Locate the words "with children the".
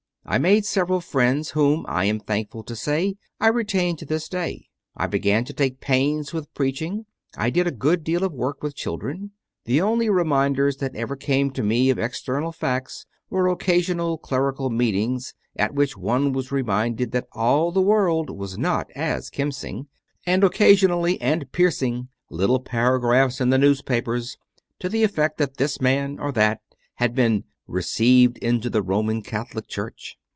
8.63-9.81